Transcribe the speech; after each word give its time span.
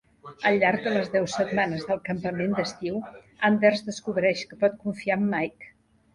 Al 0.49 0.55
llarg 0.61 0.79
de 0.85 0.93
les 0.93 1.11
deu 1.15 1.27
setmanes 1.33 1.85
del 1.89 1.99
campament 2.07 2.57
d'estiu, 2.61 2.99
Anders 3.51 3.87
descobreix 3.93 4.43
que 4.49 4.61
pot 4.67 4.83
confiar 4.89 5.21
amb 5.21 5.33
Micke. 5.37 5.71